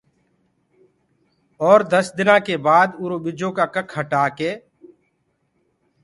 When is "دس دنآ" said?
1.93-2.37